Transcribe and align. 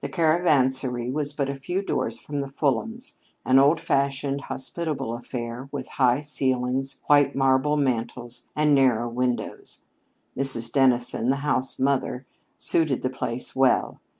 The 0.00 0.10
Caravansary 0.10 1.10
was 1.10 1.32
but 1.32 1.48
a 1.48 1.54
few 1.54 1.80
doors 1.80 2.18
from 2.18 2.42
the 2.42 2.46
Fulhams'; 2.50 3.14
an 3.46 3.58
old 3.58 3.80
fashioned, 3.80 4.42
hospitable 4.42 5.14
affair, 5.14 5.70
with 5.72 5.88
high 5.96 6.20
ceilings, 6.20 7.00
white 7.06 7.34
marble 7.34 7.78
mantels, 7.78 8.48
and 8.54 8.74
narrow 8.74 9.08
windows. 9.08 9.80
Mrs. 10.36 10.70
Dennison, 10.70 11.30
the 11.30 11.36
house 11.36 11.78
mother, 11.78 12.26
suited 12.58 13.00
the 13.00 13.08
place 13.08 13.56
well. 13.56 13.98